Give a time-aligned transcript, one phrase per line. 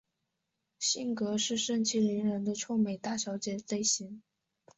[0.79, 4.23] 性格是盛气凌人的臭美大小姐类型。